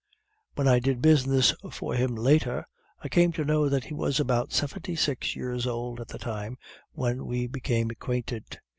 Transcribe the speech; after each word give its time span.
When 0.55 0.67
I 0.67 0.79
did 0.79 0.99
business 0.99 1.53
for 1.71 1.93
him 1.93 2.15
later, 2.15 2.65
I 3.03 3.07
came 3.07 3.31
to 3.33 3.45
know 3.45 3.69
that 3.69 3.83
he 3.83 3.93
was 3.93 4.19
about 4.19 4.51
seventy 4.51 4.95
six 4.95 5.35
years 5.35 5.67
old 5.67 6.01
at 6.01 6.07
the 6.07 6.17
time 6.17 6.57
when 6.93 7.27
we 7.27 7.45
became 7.45 7.91
acquainted. 7.91 8.57